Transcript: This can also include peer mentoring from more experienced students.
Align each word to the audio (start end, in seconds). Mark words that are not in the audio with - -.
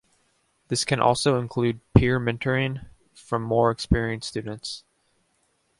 This 0.69 0.83
can 0.83 0.99
also 0.99 1.39
include 1.39 1.79
peer 1.93 2.19
mentoring 2.19 2.87
from 3.13 3.43
more 3.43 3.69
experienced 3.69 4.27
students. 4.29 4.83